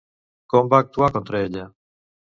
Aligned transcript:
Com 0.53 0.71
va 0.71 0.79
actuar 0.85 1.11
contra 1.19 1.45
ella? 1.49 1.67